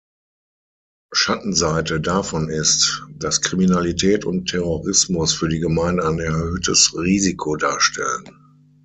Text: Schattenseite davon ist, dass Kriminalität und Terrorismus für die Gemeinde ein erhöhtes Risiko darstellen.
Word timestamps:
Schattenseite 1.13 2.01
davon 2.01 2.49
ist, 2.49 3.03
dass 3.11 3.39
Kriminalität 3.41 4.25
und 4.25 4.49
Terrorismus 4.49 5.31
für 5.35 5.47
die 5.47 5.59
Gemeinde 5.59 6.07
ein 6.07 6.17
erhöhtes 6.17 6.95
Risiko 6.97 7.55
darstellen. 7.55 8.23